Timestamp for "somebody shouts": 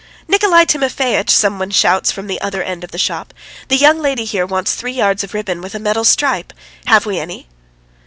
1.29-2.11